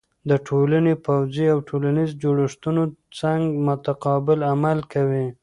د 0.29 0.31
ټولنې 0.47 0.93
پوځی 1.05 1.45
او 1.53 1.59
ټولنیزې 1.69 2.13
جوړښتونه 2.21 2.81
څنګه 3.19 3.55
متقابل 3.67 4.39
عمل 4.51 4.79
کوي؟ 4.93 5.25